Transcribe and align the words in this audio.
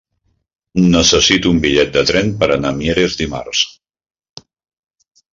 Necessito 0.93 1.51
un 1.55 1.59
bitllet 1.65 1.91
de 1.97 2.01
tren 2.11 2.31
per 2.39 2.49
anar 2.55 2.71
a 2.75 2.77
Mieres 2.79 3.17
dimarts. 3.19 3.61